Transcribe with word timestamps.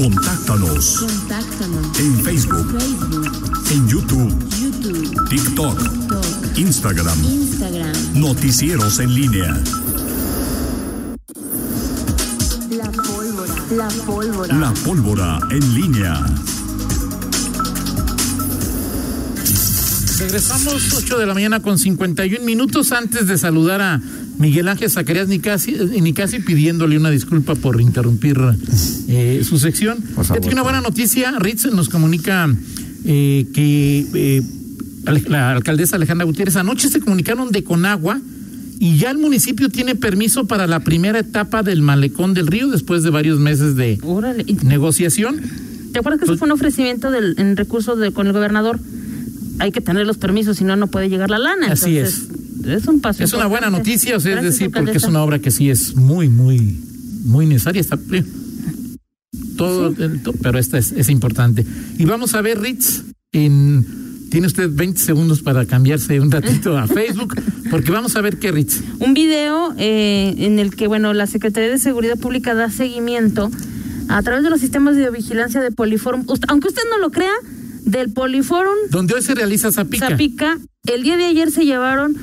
Contáctanos. 0.00 1.00
Contáctanos. 1.00 2.00
En 2.00 2.24
Facebook. 2.24 2.80
Facebook, 2.80 3.70
En 3.70 3.86
YouTube. 3.86 4.32
YouTube, 4.58 5.28
TikTok. 5.28 5.78
TikTok, 5.78 6.56
Instagram. 6.58 7.22
Instagram. 7.22 7.92
Noticieros 8.14 8.98
en 8.98 9.14
línea. 9.14 9.62
La 12.70 12.90
pólvora. 12.90 13.54
La 13.76 13.88
pólvora. 14.06 14.54
La 14.54 14.72
pólvora 14.72 15.38
en 15.50 15.74
línea. 15.74 16.24
Regresamos 20.18 20.94
8 20.94 21.18
de 21.18 21.26
la 21.26 21.34
mañana 21.34 21.60
con 21.60 21.78
51 21.78 22.42
minutos 22.42 22.92
antes 22.92 23.26
de 23.26 23.36
saludar 23.36 23.82
a 23.82 24.00
Miguel 24.40 24.68
Ángel 24.68 24.90
Zacarías 24.90 25.28
Nicasi, 25.28 25.74
eh, 25.74 26.00
Nicasi 26.00 26.40
pidiéndole 26.40 26.96
una 26.96 27.10
disculpa 27.10 27.54
por 27.54 27.78
interrumpir 27.78 28.38
eh, 29.06 29.42
su 29.46 29.58
sección. 29.58 29.98
Fíjate 30.02 30.48
que 30.48 30.54
una 30.54 30.62
buena 30.62 30.80
noticia, 30.80 31.32
Ritz 31.38 31.66
nos 31.66 31.90
comunica 31.90 32.48
eh, 33.04 33.46
que 33.52 34.06
eh, 34.14 34.42
la 35.28 35.52
alcaldesa 35.52 35.96
Alejandra 35.96 36.24
Gutiérrez 36.24 36.56
anoche 36.56 36.88
se 36.88 37.00
comunicaron 37.00 37.52
de 37.52 37.62
Conagua 37.64 38.18
y 38.78 38.96
ya 38.96 39.10
el 39.10 39.18
municipio 39.18 39.68
tiene 39.68 39.94
permiso 39.94 40.46
para 40.46 40.66
la 40.66 40.80
primera 40.80 41.18
etapa 41.18 41.62
del 41.62 41.82
malecón 41.82 42.32
del 42.32 42.46
río 42.46 42.68
después 42.68 43.02
de 43.02 43.10
varios 43.10 43.38
meses 43.38 43.76
de 43.76 43.98
Órale. 44.02 44.44
¿Y 44.46 44.54
negociación. 44.54 45.38
¿Te 45.92 45.98
acuerdas 45.98 46.20
que 46.20 46.24
eso 46.24 46.38
fue 46.38 46.46
un 46.46 46.52
ofrecimiento 46.52 47.10
del, 47.10 47.34
en 47.36 47.58
recursos 47.58 47.98
de, 47.98 48.10
con 48.12 48.26
el 48.26 48.32
gobernador? 48.32 48.80
Hay 49.58 49.70
que 49.70 49.82
tener 49.82 50.06
los 50.06 50.16
permisos, 50.16 50.56
si 50.56 50.64
no, 50.64 50.76
no 50.76 50.86
puede 50.86 51.10
llegar 51.10 51.28
la 51.28 51.38
lana. 51.38 51.72
Así 51.72 51.98
Entonces, 51.98 52.30
es. 52.30 52.39
Un 52.88 53.00
paso. 53.00 53.22
Es 53.24 53.32
una 53.32 53.46
buena 53.46 53.70
noticia, 53.70 54.16
o 54.16 54.20
sea, 54.20 54.38
es 54.38 54.44
decir, 54.44 54.70
porque 54.70 54.96
es 54.98 55.04
una 55.04 55.22
obra 55.22 55.38
que 55.38 55.50
sí 55.50 55.70
es 55.70 55.94
muy, 55.96 56.28
muy, 56.28 56.78
muy 57.24 57.46
necesaria. 57.46 57.80
Está 57.80 57.98
todo, 59.56 59.88
el- 59.88 60.20
pero 60.42 60.58
esta 60.58 60.78
es, 60.78 60.92
es 60.92 61.08
importante. 61.08 61.64
Y 61.98 62.04
vamos 62.04 62.34
a 62.34 62.40
ver, 62.40 62.60
Ritz, 62.60 63.02
en, 63.32 63.86
tiene 64.30 64.46
usted 64.46 64.70
20 64.72 64.98
segundos 65.00 65.42
para 65.42 65.66
cambiarse 65.66 66.20
un 66.20 66.30
ratito 66.30 66.76
a 66.78 66.86
Facebook, 66.88 67.34
porque 67.70 67.90
vamos 67.90 68.16
a 68.16 68.20
ver 68.20 68.38
qué 68.38 68.50
Ritz. 68.52 68.80
un 68.98 69.14
video 69.14 69.74
eh, 69.78 70.34
en 70.38 70.58
el 70.58 70.74
que, 70.74 70.86
bueno, 70.86 71.12
la 71.12 71.26
Secretaría 71.26 71.68
de 71.70 71.78
Seguridad 71.78 72.18
Pública 72.18 72.54
da 72.54 72.70
seguimiento 72.70 73.50
a 74.08 74.22
través 74.22 74.42
de 74.42 74.50
los 74.50 74.60
sistemas 74.60 74.96
de 74.96 75.08
vigilancia 75.10 75.60
de 75.60 75.70
Poliforum. 75.70 76.24
Aunque 76.48 76.68
usted 76.68 76.82
no 76.90 76.98
lo 76.98 77.10
crea, 77.10 77.32
del 77.84 78.12
Poliforum 78.12 78.74
Donde 78.90 79.14
hoy 79.14 79.22
se 79.22 79.34
realiza 79.34 79.72
Zapica. 79.72 80.08
Zapica, 80.10 80.58
el 80.86 81.02
día 81.02 81.16
de 81.16 81.24
ayer 81.24 81.50
se 81.50 81.64
llevaron 81.64 82.16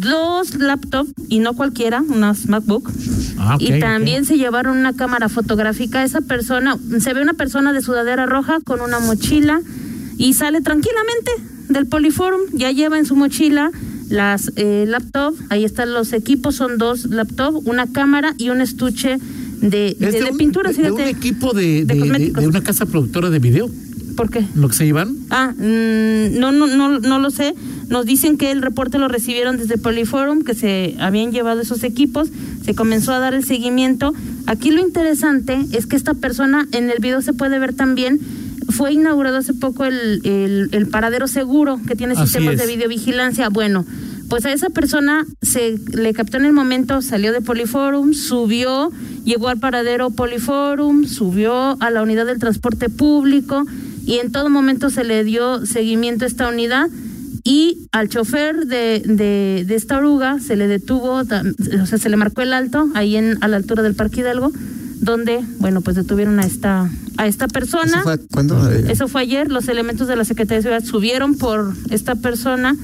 dos 0.00 0.54
laptops, 0.58 1.12
y 1.28 1.38
no 1.40 1.54
cualquiera, 1.54 2.02
unas 2.08 2.48
MacBook, 2.48 2.90
Ah, 3.38 3.56
ok, 3.56 3.62
y 3.62 3.80
también 3.80 4.24
se 4.24 4.36
llevaron 4.36 4.76
una 4.76 4.92
cámara 4.94 5.28
fotográfica. 5.28 6.04
Esa 6.04 6.20
persona, 6.20 6.76
se 7.00 7.12
ve 7.14 7.22
una 7.22 7.34
persona 7.34 7.72
de 7.72 7.80
sudadera 7.82 8.26
roja 8.26 8.58
con 8.64 8.80
una 8.80 8.98
mochila 9.00 9.60
y 10.18 10.32
sale 10.34 10.60
tranquilamente 10.60 11.30
del 11.68 11.86
Poliforum. 11.86 12.40
Ya 12.52 12.70
lleva 12.70 12.98
en 12.98 13.06
su 13.06 13.16
mochila 13.16 13.70
las 14.08 14.50
eh, 14.56 14.84
laptops, 14.88 15.38
ahí 15.50 15.64
están 15.64 15.94
los 15.94 16.12
equipos, 16.12 16.56
son 16.56 16.78
dos 16.78 17.04
laptops, 17.06 17.60
una 17.64 17.86
cámara 17.86 18.34
y 18.38 18.50
un 18.50 18.60
estuche 18.60 19.18
de, 19.60 19.68
de, 19.68 19.94
de 20.24 20.30
un- 20.32 20.38
de 20.82 20.90
un 20.90 21.00
equipo 21.08 21.52
de, 21.52 21.84
de 21.84 22.46
una 22.48 22.60
casa 22.62 22.86
productora 22.86 23.30
de 23.30 23.38
video. 23.38 23.70
¿Por 24.16 24.28
qué? 24.30 24.44
Lo 24.54 24.68
que 24.68 24.74
se 24.74 24.84
llevaron. 24.84 25.16
Ah, 25.30 25.52
mm, 25.56 26.38
no, 26.38 26.50
no, 26.52 26.66
no, 26.66 26.98
no 26.98 27.18
lo 27.20 27.30
sé. 27.30 27.54
Nos 27.90 28.06
dicen 28.06 28.38
que 28.38 28.52
el 28.52 28.62
reporte 28.62 28.98
lo 28.98 29.08
recibieron 29.08 29.56
desde 29.56 29.76
Poliforum, 29.76 30.42
que 30.42 30.54
se 30.54 30.94
habían 31.00 31.32
llevado 31.32 31.60
esos 31.60 31.82
equipos, 31.82 32.30
se 32.64 32.74
comenzó 32.76 33.12
a 33.12 33.18
dar 33.18 33.34
el 33.34 33.44
seguimiento. 33.44 34.14
Aquí 34.46 34.70
lo 34.70 34.80
interesante 34.80 35.58
es 35.72 35.86
que 35.86 35.96
esta 35.96 36.14
persona, 36.14 36.68
en 36.70 36.88
el 36.88 37.00
video 37.00 37.20
se 37.20 37.32
puede 37.32 37.58
ver 37.58 37.74
también, 37.74 38.20
fue 38.68 38.92
inaugurado 38.92 39.38
hace 39.38 39.54
poco 39.54 39.84
el, 39.84 40.20
el, 40.24 40.68
el 40.70 40.86
paradero 40.86 41.26
seguro 41.26 41.80
que 41.84 41.96
tiene 41.96 42.12
Así 42.12 42.22
sistemas 42.22 42.54
es. 42.54 42.60
de 42.60 42.66
videovigilancia. 42.68 43.48
Bueno, 43.48 43.84
pues 44.28 44.46
a 44.46 44.52
esa 44.52 44.70
persona 44.70 45.26
se 45.42 45.76
le 45.92 46.12
captó 46.12 46.36
en 46.36 46.44
el 46.44 46.52
momento, 46.52 47.02
salió 47.02 47.32
de 47.32 47.40
Poliforum, 47.40 48.14
subió, 48.14 48.92
llegó 49.24 49.48
al 49.48 49.58
paradero 49.58 50.10
Poliforum, 50.10 51.06
subió 51.06 51.76
a 51.82 51.90
la 51.90 52.02
unidad 52.04 52.26
del 52.26 52.38
transporte 52.38 52.88
público 52.88 53.64
y 54.06 54.18
en 54.18 54.30
todo 54.30 54.48
momento 54.48 54.90
se 54.90 55.02
le 55.02 55.24
dio 55.24 55.66
seguimiento 55.66 56.24
a 56.24 56.28
esta 56.28 56.48
unidad 56.48 56.88
y 57.44 57.88
al 57.92 58.08
chofer 58.08 58.66
de, 58.66 59.02
de, 59.06 59.64
de 59.66 59.74
esta 59.74 59.98
oruga 59.98 60.38
se 60.40 60.56
le 60.56 60.66
detuvo, 60.68 61.14
o 61.20 61.24
sea, 61.24 61.98
se 61.98 62.08
le 62.08 62.16
marcó 62.16 62.42
el 62.42 62.52
alto 62.52 62.88
ahí 62.94 63.16
en, 63.16 63.38
a 63.42 63.48
la 63.48 63.56
altura 63.56 63.82
del 63.82 63.94
Parque 63.94 64.20
Hidalgo, 64.20 64.52
donde, 65.00 65.40
bueno, 65.58 65.80
pues 65.80 65.96
detuvieron 65.96 66.38
a 66.40 66.42
esta, 66.42 66.90
a 67.16 67.26
esta 67.26 67.48
persona. 67.48 67.84
¿Eso 67.86 68.02
fue 68.02 68.18
cuándo? 68.30 68.70
Eso 68.70 69.08
fue 69.08 69.22
ayer. 69.22 69.50
Los 69.50 69.68
elementos 69.68 70.08
de 70.08 70.16
la 70.16 70.24
Secretaría 70.24 70.58
de 70.58 70.62
Seguridad 70.62 70.84
subieron 70.88 71.36
por 71.36 71.72
esta 71.90 72.14
persona 72.16 72.76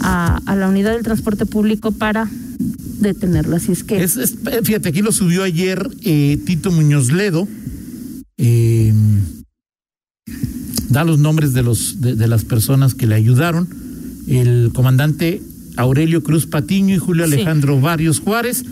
a, 0.00 0.40
a 0.46 0.56
la 0.56 0.68
unidad 0.68 0.92
del 0.92 1.02
transporte 1.02 1.46
público 1.46 1.90
para 1.92 2.28
detenerlo. 3.00 3.56
Así 3.56 3.72
es 3.72 3.82
que 3.82 4.02
Es, 4.04 4.16
es- 4.16 4.36
fíjate, 4.62 4.88
aquí 4.90 5.02
lo 5.02 5.10
subió 5.12 5.42
ayer 5.42 5.88
eh, 6.04 6.38
Tito 6.46 6.70
Muñoz 6.70 7.10
Ledo. 7.10 7.48
eh, 8.38 8.92
da 10.88 11.02
los 11.04 11.18
nombres 11.18 11.52
de, 11.54 11.62
los, 11.62 12.00
de, 12.00 12.14
de 12.14 12.28
las 12.28 12.44
personas 12.44 12.94
que 12.94 13.06
le 13.06 13.14
ayudaron. 13.16 13.68
El 14.28 14.70
comandante 14.74 15.42
Aurelio 15.76 16.22
Cruz 16.22 16.46
Patiño 16.46 16.94
y 16.94 16.98
Julio 16.98 17.26
Sí. 17.26 17.32
Alejandro 17.34 17.80
Barrios 17.80 18.20
Juárez. 18.20 18.64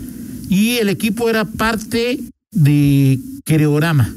Y 0.49 0.77
el 0.77 0.89
equipo 0.89 1.29
era 1.29 1.45
parte 1.45 2.19
de 2.51 3.19
Creorama. 3.45 4.13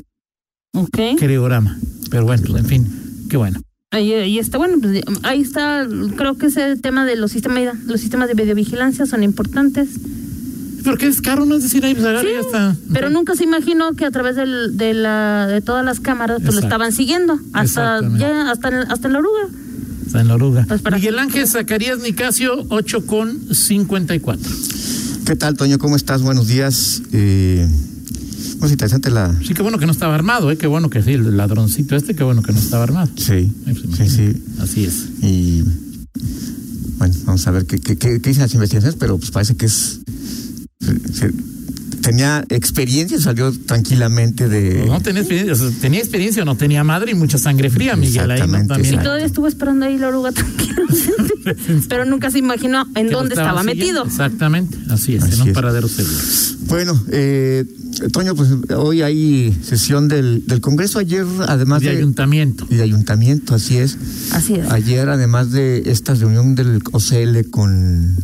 ok. 0.72 0.98
Creorama. 1.18 1.78
Pero 2.10 2.24
bueno, 2.24 2.42
pues, 2.46 2.62
en 2.62 2.68
fin, 2.68 2.86
qué 3.28 3.36
bueno. 3.36 3.60
Ahí, 3.90 4.12
ahí 4.12 4.38
está, 4.38 4.58
bueno, 4.58 4.76
pues, 4.80 5.02
ahí 5.22 5.40
está, 5.40 5.86
creo 6.16 6.36
que 6.36 6.46
ese 6.46 6.76
tema 6.76 7.06
de 7.06 7.16
los 7.16 7.32
sistemas, 7.32 7.76
los 7.86 8.00
sistemas 8.00 8.28
de 8.28 8.34
videovigilancia 8.34 9.06
son 9.06 9.22
importantes. 9.22 9.88
Porque 10.84 11.06
es 11.06 11.20
caro, 11.20 11.46
¿no? 11.46 11.56
Es 11.56 11.62
decir, 11.64 11.84
ahí 11.84 11.94
pues 11.94 12.06
Sí, 12.20 12.26
ya 12.32 12.40
está. 12.40 12.76
Pero 12.92 13.10
nunca 13.10 13.34
se 13.34 13.44
imaginó 13.44 13.92
que 13.94 14.04
a 14.04 14.10
través 14.10 14.36
del, 14.36 14.76
de, 14.76 14.94
la, 14.94 15.46
de 15.48 15.60
todas 15.60 15.84
las 15.84 15.98
cámaras 15.98 16.40
pues 16.42 16.54
lo 16.54 16.60
estaban 16.60 16.92
siguiendo 16.92 17.40
hasta 17.52 18.00
ya 18.18 18.50
hasta 18.50 18.82
hasta 18.82 19.06
en 19.08 19.12
la 19.12 19.18
oruga. 19.18 19.48
Está 20.16 20.22
en 20.22 20.28
la 20.28 20.34
oruga. 20.36 20.64
Pues 20.66 20.80
Miguel 20.94 21.18
Ángel 21.18 21.46
Zacarías 21.46 21.98
Nicasio, 21.98 22.64
8 22.70 23.04
con 23.04 23.54
54. 23.54 24.50
¿Qué 25.26 25.36
tal, 25.36 25.56
Toño? 25.58 25.78
¿Cómo 25.78 25.94
estás? 25.94 26.22
Buenos 26.22 26.46
días. 26.46 27.02
Eh, 27.12 27.68
pues 28.58 28.72
interesante 28.72 29.10
la... 29.10 29.38
Sí, 29.46 29.52
qué 29.52 29.60
bueno 29.60 29.78
que 29.78 29.84
no 29.84 29.92
estaba 29.92 30.14
armado, 30.14 30.50
¿eh? 30.50 30.56
Qué 30.56 30.66
bueno 30.68 30.88
que 30.88 31.02
sí, 31.02 31.12
el 31.12 31.36
ladroncito 31.36 31.96
este, 31.96 32.14
qué 32.14 32.24
bueno 32.24 32.40
que 32.42 32.52
no 32.54 32.58
estaba 32.58 32.84
armado. 32.84 33.10
Sí, 33.18 33.52
Eh, 33.66 33.74
pues, 33.94 34.10
sí, 34.10 34.16
sí. 34.16 34.42
Así 34.58 34.84
es. 34.86 35.04
Y 35.20 35.62
bueno, 36.96 37.14
vamos 37.26 37.46
a 37.46 37.50
ver 37.50 37.66
qué, 37.66 37.78
qué, 37.78 37.98
qué- 37.98 38.18
qué 38.22 38.30
dicen 38.30 38.44
las 38.44 38.54
investigaciones, 38.54 38.96
pero 38.98 39.18
pues 39.18 39.30
parece 39.30 39.54
que 39.54 39.66
es... 39.66 40.00
se- 40.80 41.12
se- 41.12 41.32
tenía 42.06 42.44
experiencia, 42.48 43.20
salió 43.20 43.52
tranquilamente 43.52 44.48
de... 44.48 44.86
No 44.86 45.00
tenía 45.00 45.22
experiencia, 45.22 45.52
o 45.52 45.56
sea, 45.56 45.80
tenía 45.80 46.00
experiencia 46.00 46.42
o 46.42 46.44
no 46.46 46.56
tenía 46.56 46.84
madre 46.84 47.12
y 47.12 47.14
mucha 47.14 47.38
sangre 47.38 47.68
fría, 47.70 47.96
Miguel. 47.96 48.30
Ahí 48.30 48.40
no 48.40 48.66
también. 48.66 48.94
Y 48.94 48.98
todavía 48.98 49.26
estuvo 49.26 49.46
esperando 49.48 49.86
ahí 49.86 49.98
la 49.98 50.08
oruga 50.08 50.32
tranquilamente. 50.32 51.56
Pero 51.88 52.04
nunca 52.04 52.30
se 52.30 52.38
imaginó 52.38 52.86
en 52.94 53.10
dónde 53.10 53.34
estaba 53.34 53.62
metido. 53.62 54.04
Exactamente, 54.04 54.78
así 54.90 55.14
es, 55.14 55.22
Así 55.24 55.34
en 55.34 55.42
un 55.42 55.48
es. 55.48 55.54
paradero 55.54 55.88
seguro. 55.88 56.16
Bueno, 56.68 57.04
eh, 57.10 57.64
Toño, 58.12 58.34
pues 58.34 58.50
hoy 58.76 59.02
hay 59.02 59.56
sesión 59.62 60.08
del, 60.08 60.44
del 60.46 60.60
Congreso. 60.60 60.98
Ayer, 60.98 61.24
además 61.46 61.82
De 61.82 61.90
de... 61.90 61.96
ayuntamiento. 61.98 62.66
y 62.70 62.76
de 62.76 62.82
ayuntamiento, 62.82 63.54
así 63.54 63.78
es. 63.78 63.96
Así 64.32 64.54
es. 64.54 64.70
Ayer, 64.70 65.08
además 65.08 65.50
de 65.52 65.82
esta 65.86 66.14
reunión 66.14 66.54
del 66.54 66.82
OCL 66.92 67.48
con, 67.50 68.16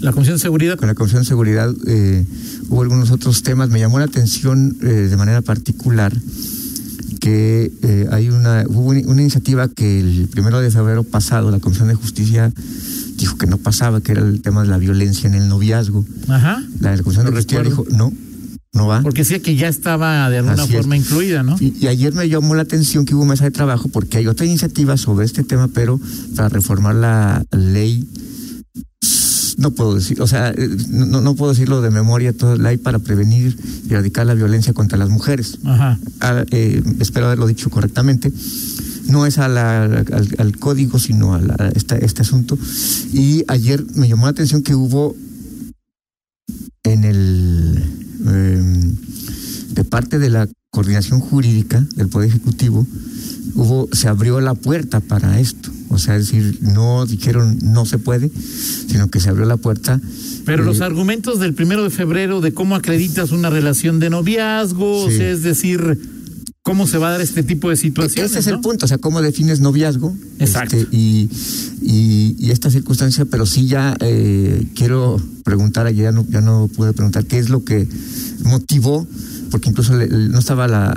La 0.00 0.12
Comisión 0.12 0.36
de 0.36 0.40
Seguridad. 0.40 0.76
con 0.76 0.88
la 0.88 0.94
Comisión 0.94 1.22
de 1.22 1.26
Seguridad, 1.26 1.74
eh, 1.86 2.24
hubo 2.68 2.82
algunos 2.82 3.10
otros 3.10 3.42
temas. 3.42 3.70
Me 3.70 3.78
llamó 3.78 3.98
la 3.98 4.04
atención 4.04 4.76
eh, 4.82 4.86
de 4.86 5.16
manera 5.16 5.42
particular 5.42 6.12
que 7.20 7.72
eh, 7.82 8.06
hay 8.12 8.28
una, 8.28 8.64
hubo 8.68 8.90
una, 8.90 9.20
iniciativa 9.20 9.68
que 9.68 10.00
el 10.00 10.28
primero 10.30 10.60
de 10.60 10.70
febrero 10.70 11.02
pasado 11.02 11.50
la 11.50 11.58
Comisión 11.58 11.88
de 11.88 11.94
Justicia 11.94 12.52
dijo 13.16 13.36
que 13.36 13.46
no 13.46 13.58
pasaba, 13.58 14.00
que 14.00 14.12
era 14.12 14.20
el 14.20 14.42
tema 14.42 14.62
de 14.62 14.68
la 14.68 14.78
violencia 14.78 15.28
en 15.28 15.34
el 15.34 15.48
noviazgo. 15.48 16.04
Ajá. 16.28 16.62
La, 16.80 16.94
la 16.94 17.02
Comisión 17.02 17.26
de 17.26 17.32
Justicia 17.32 17.62
dijo, 17.62 17.84
no, 17.90 18.12
no 18.72 18.86
va. 18.86 19.02
Porque 19.02 19.22
decía 19.22 19.40
que 19.40 19.56
ya 19.56 19.68
estaba 19.68 20.28
de 20.30 20.38
alguna 20.38 20.62
Así 20.62 20.72
es. 20.74 20.78
forma 20.78 20.96
incluida, 20.96 21.42
¿no? 21.42 21.56
Y, 21.58 21.74
y 21.80 21.88
ayer 21.88 22.12
me 22.12 22.28
llamó 22.28 22.54
la 22.54 22.62
atención 22.62 23.06
que 23.06 23.14
hubo 23.14 23.24
mesa 23.24 23.44
de 23.44 23.50
trabajo 23.50 23.88
porque 23.88 24.18
hay 24.18 24.28
otra 24.28 24.46
iniciativa 24.46 24.96
sobre 24.96 25.24
este 25.24 25.42
tema, 25.42 25.68
pero 25.68 25.98
para 26.36 26.48
reformar 26.48 26.94
la 26.94 27.44
ley, 27.50 28.06
no 29.56 29.70
puedo 29.70 29.94
decir, 29.94 30.20
o 30.20 30.26
sea, 30.26 30.50
eh, 30.50 30.68
no, 30.90 31.20
no 31.20 31.34
puedo 31.34 31.52
decirlo 31.52 31.80
de 31.80 31.90
memoria, 31.90 32.32
toda 32.32 32.56
la 32.56 32.68
ley 32.70 32.76
para 32.78 32.98
prevenir 32.98 33.56
y 33.88 33.92
erradicar 33.92 34.26
la 34.26 34.34
violencia 34.34 34.72
contra 34.72 34.98
las 34.98 35.08
mujeres. 35.08 35.58
Ajá. 35.64 35.98
Ah, 36.20 36.44
eh, 36.50 36.82
espero 37.00 37.26
haberlo 37.26 37.46
dicho 37.46 37.70
correctamente. 37.70 38.32
No 39.08 39.24
es 39.24 39.38
a 39.38 39.48
la- 39.48 39.84
al, 39.84 40.28
al 40.38 40.56
código, 40.58 40.98
sino 40.98 41.34
a, 41.34 41.40
la- 41.40 41.54
a 41.58 41.68
esta- 41.68 41.96
este 41.96 42.22
asunto. 42.22 42.58
Y 43.12 43.44
ayer 43.48 43.84
me 43.94 44.08
llamó 44.08 44.24
la 44.26 44.30
atención 44.30 44.62
que 44.62 44.74
hubo 44.74 45.14
en 46.84 47.04
el. 47.04 47.84
eh, 48.28 48.92
de 49.74 49.84
parte 49.84 50.18
de 50.18 50.30
la 50.30 50.48
coordinación 50.70 51.20
jurídica 51.20 51.86
del 51.96 52.08
Poder 52.08 52.28
Ejecutivo 52.30 52.86
hubo, 53.54 53.88
se 53.92 54.08
abrió 54.08 54.40
la 54.40 54.54
puerta 54.54 55.00
para 55.00 55.38
esto. 55.40 55.70
O 55.88 55.98
sea, 55.98 56.16
es 56.16 56.26
decir, 56.26 56.58
no 56.60 57.06
dijeron 57.06 57.58
no 57.62 57.86
se 57.86 57.98
puede, 57.98 58.30
sino 58.88 59.08
que 59.08 59.20
se 59.20 59.28
abrió 59.28 59.46
la 59.46 59.56
puerta. 59.56 60.00
Pero 60.44 60.62
Eh, 60.62 60.66
los 60.66 60.80
argumentos 60.80 61.38
del 61.38 61.54
primero 61.54 61.84
de 61.84 61.90
febrero 61.90 62.40
de 62.40 62.52
cómo 62.52 62.76
acreditas 62.76 63.32
una 63.32 63.50
relación 63.50 63.98
de 64.00 64.10
noviazgo, 64.10 65.04
o 65.04 65.10
sea, 65.10 65.30
es 65.30 65.42
decir, 65.42 65.98
cómo 66.66 66.88
se 66.88 66.98
va 66.98 67.08
a 67.08 67.10
dar 67.12 67.20
este 67.20 67.44
tipo 67.44 67.70
de 67.70 67.76
situaciones. 67.76 68.32
Ese 68.32 68.40
es 68.40 68.46
el 68.48 68.58
punto, 68.58 68.86
o 68.86 68.88
sea, 68.88 68.98
cómo 68.98 69.22
defines 69.22 69.60
noviazgo. 69.60 70.12
Exacto. 70.40 70.74
Este, 70.76 70.96
y, 70.96 71.30
y, 71.80 72.34
y 72.40 72.50
esta 72.50 72.72
circunstancia, 72.72 73.24
pero 73.24 73.46
sí 73.46 73.68
ya 73.68 73.96
eh, 74.00 74.66
quiero 74.74 75.16
preguntar, 75.44 75.86
ayer 75.86 76.02
ya 76.06 76.10
no, 76.12 76.26
ya 76.28 76.40
no 76.40 76.66
pude 76.74 76.92
preguntar, 76.92 77.24
¿qué 77.24 77.38
es 77.38 77.50
lo 77.50 77.62
que 77.62 77.86
motivó? 78.42 79.06
Porque 79.52 79.68
incluso 79.70 79.94
le- 79.96 80.08
no 80.08 80.40
estaba 80.40 80.66
la, 80.66 80.92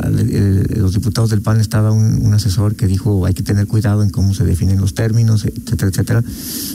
los 0.76 0.96
diputados 0.96 1.30
del 1.30 1.44
PAN, 1.44 1.60
estaba 1.60 1.92
un, 1.92 2.26
un 2.26 2.34
asesor 2.34 2.74
que 2.76 2.88
dijo 2.88 3.28
hay 3.28 3.36
que 3.36 3.44
tener 3.44 3.68
cuidado 3.68 4.02
en 4.02 4.10
cómo 4.10 4.34
se 4.34 4.46
definen 4.46 4.82
los 4.82 4.96
términos, 4.96 5.46
etcétera, 5.46 5.90
etcétera. 5.92 6.24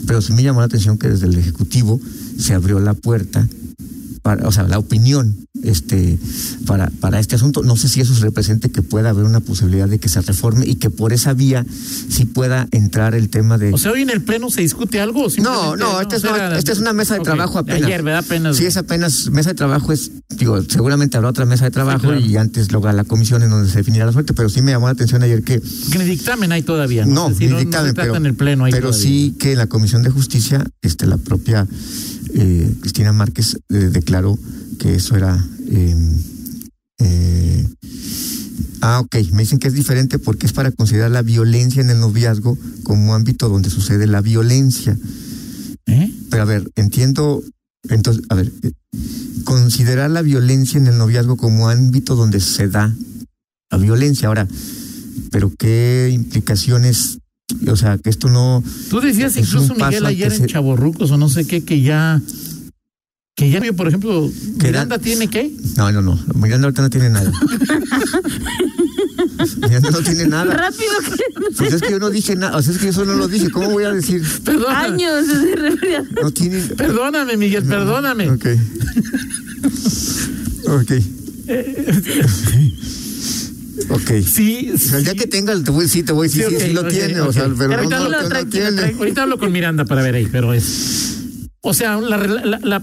Pero 0.07 0.23
sí 0.23 0.33
me 0.35 0.45
llamó 0.45 0.61
la 0.61 0.67
atención 0.67 0.99
que 0.99 1.09
desde 1.09 1.27
el 1.27 1.37
Ejecutivo 1.37 2.01
se 2.39 2.55
abrió 2.55 2.79
la 2.79 2.95
puerta 2.95 3.49
para, 4.25 4.49
o 4.49 4.53
sea, 4.53 4.63
la 4.63 4.79
opinión 4.79 5.37
este, 5.63 6.19
para, 6.67 6.91
para 6.99 7.21
este 7.21 7.35
asunto. 7.35 7.63
No 7.63 7.77
sé 7.77 7.91
si 7.91 8.01
eso 8.01 8.15
represente 8.23 8.71
que 8.71 8.81
pueda 8.81 9.11
haber 9.11 9.25
una 9.27 9.41
posibilidad 9.41 9.87
de 9.87 9.99
que 9.99 10.09
se 10.09 10.23
reforme 10.23 10.65
y 10.67 10.77
que 10.77 10.89
por 10.89 11.13
esa 11.13 11.35
vía 11.35 11.67
sí 12.09 12.25
pueda 12.25 12.67
entrar 12.71 13.15
el 13.15 13.29
tema 13.29 13.59
de... 13.59 13.75
O 13.75 13.77
sea, 13.77 13.93
hoy 13.93 14.01
en 14.01 14.09
el 14.09 14.23
Pleno 14.23 14.49
se 14.49 14.63
discute 14.63 14.99
algo. 14.99 15.25
no, 15.25 15.31
simplemente 15.31 15.85
no, 15.85 16.01
esta 16.01 16.17
es, 16.17 16.25
una, 16.25 16.57
esta 16.57 16.73
es 16.73 16.79
una 16.79 16.95
mesa 16.95 17.17
de 17.17 17.21
trabajo 17.21 17.59
apenas. 17.59 17.83
Ayer, 17.83 18.03
¿verdad? 18.03 18.25
Apenas. 18.25 18.57
Sí, 18.57 18.65
es 18.65 18.79
apenas 18.79 19.29
mesa 19.29 19.51
de 19.51 19.57
trabajo, 19.57 19.93
es, 19.93 20.11
digo, 20.39 20.63
seguramente 20.63 21.19
habrá 21.19 21.29
otra 21.29 21.45
mesa 21.45 21.67
de 21.67 21.71
trabajo 21.71 22.09
claro. 22.09 22.19
y 22.19 22.35
antes 22.39 22.73
luego 22.73 22.91
la 22.91 23.05
comisión 23.05 23.43
en 23.43 23.51
donde 23.51 23.71
se 23.71 23.77
definirá 23.77 24.07
la 24.07 24.13
suerte, 24.13 24.33
pero 24.33 24.49
sí 24.49 24.63
me 24.63 24.73
llamó 24.73 24.87
la 24.87 24.93
atención 24.93 25.23
ayer 25.23 25.43
que 25.43 25.61
Que 25.93 25.99
ni 25.99 26.05
dictamen 26.07 26.51
hay 26.51 26.63
todavía. 26.63 27.05
no, 27.05 27.29
decir, 27.29 27.51
ni 27.51 27.59
dictamen, 27.59 27.89
se 27.89 27.95
trata 27.95 28.09
pero, 28.09 28.17
en 28.17 28.27
el 28.27 28.35
Pleno 28.35 28.65
ahí 28.65 28.73
pero 28.73 28.89
todavía. 28.89 29.07
sí 29.07 29.37
que 29.39 29.53
en 29.53 29.59
la 29.59 29.67
Comisión 29.67 30.03
de 30.03 30.09
Justicia, 30.09 30.65
este, 30.81 31.07
la 31.07 31.19
propia 31.19 31.67
eh, 32.35 32.75
Cristina 32.81 33.13
Márquez 33.13 33.57
eh, 33.71 33.75
declaró 33.93 34.39
que 34.79 34.95
eso 34.95 35.17
era. 35.17 35.45
eh, 35.69 35.97
eh, 36.99 37.69
ah, 38.81 39.01
ok, 39.01 39.17
me 39.33 39.43
dicen 39.43 39.59
que 39.59 39.69
es 39.69 39.75
diferente 39.75 40.19
porque 40.19 40.47
es 40.47 40.53
para 40.53 40.71
considerar 40.71 41.11
la 41.11 41.23
violencia 41.23 41.83
en 41.83 41.91
el 41.91 42.01
noviazgo 42.01 42.57
como 42.83 43.15
ámbito 43.15 43.49
donde 43.49 43.71
sucede 43.71 44.07
la 44.07 44.21
violencia. 44.21 44.97
¿Eh? 45.87 46.13
Pero 46.31 46.43
a 46.43 46.47
ver, 46.47 46.71
entiendo. 46.77 47.43
Entonces, 47.89 48.25
a 48.31 48.35
ver, 48.35 48.51
considerar 49.45 50.11
la 50.11 50.23
violencia 50.23 50.79
en 50.79 50.87
el 50.87 50.97
noviazgo 50.97 51.37
como 51.37 51.69
ámbito 51.69 52.15
donde 52.15 52.41
se 52.41 52.69
da 52.69 52.95
la 53.71 53.79
violencia. 53.79 54.29
Ahora, 54.29 54.49
pero 55.31 55.53
qué 55.59 56.11
implicaciones, 56.13 57.19
o 57.69 57.77
sea, 57.77 57.99
que 57.99 58.11
esto 58.11 58.29
no. 58.29 58.63
Tú 58.91 59.01
decías 59.01 59.37
incluso, 59.37 59.75
Miguel, 59.75 60.07
ayer 60.07 60.33
en 60.33 60.43
de- 60.43 60.47
Chaborrucos 60.49 61.11
o 61.11 61.17
no 61.17 61.29
sé 61.29 61.47
qué, 61.47 61.65
que 61.65 61.81
ya. 61.81 62.21
Que 63.37 63.51
ya, 63.51 63.61
por 63.73 63.89
ejemplo, 63.89 64.31
Que 64.61 64.69
Miranda 64.69 64.97
da- 64.97 65.03
tiene 65.03 65.29
qué? 65.29 65.51
No, 65.77 65.91
no, 65.91 66.01
no. 66.03 66.19
Miranda 66.35 66.67
ahorita 66.69 66.83
no 66.83 66.91
tiene 66.91 67.11
nada. 67.11 67.33
Miranda 69.57 69.91
no 69.91 70.01
tiene 70.03 70.27
nada. 70.27 70.55
Rápido 70.55 70.93
que 71.05 71.25
Pues 71.57 71.73
es 71.73 71.83
que 71.83 71.91
yo 71.91 71.99
no 71.99 72.11
dije 72.11 72.37
nada. 72.37 72.57
O 72.57 72.63
sea, 72.63 72.73
es 72.73 72.79
que 72.79 72.85
yo 72.85 72.91
eso 72.91 73.05
no 73.05 73.15
lo 73.15 73.27
dije. 73.27 73.51
¿Cómo 73.51 73.71
voy 73.71 73.83
a 73.85 73.93
decir? 73.93 74.23
Perdóname. 74.45 74.87
años 75.05 75.27
se. 75.27 76.23
No 76.23 76.31
tiene. 76.31 76.61
Perdóname, 76.61 77.37
Miguel, 77.37 77.65
perdóname. 77.65 78.31
Ok. 78.31 78.47
Ok. 80.69 80.93
Ok. 83.89 84.11
Sí, 84.27 84.71
O 84.75 84.79
sea, 84.79 84.99
el 84.99 85.05
día 85.05 85.15
que 85.15 85.27
tenga, 85.27 85.55
te 85.63 85.71
voy, 85.71 85.89
sí, 85.89 86.03
te 86.03 86.13
voy 86.13 86.29
a 86.29 86.31
decir, 86.31 86.47
sí, 86.49 86.67
sí, 86.67 86.73
lo 86.73 86.87
tiene, 86.87 87.21
o 87.21 87.33
sea, 87.33 87.49
pero 87.57 87.89
no, 87.89 88.09
no 88.09 88.47
tiene. 88.49 88.95
Ahorita 88.99 89.23
hablo 89.23 89.39
con 89.39 89.53
Miranda 89.53 89.85
para 89.85 90.03
ver 90.03 90.15
ahí, 90.15 90.29
pero 90.31 90.53
es. 90.53 91.17
O 91.61 91.75
sea, 91.75 91.97
la, 92.01 92.17
la- 92.19 92.59
la- 92.63 92.83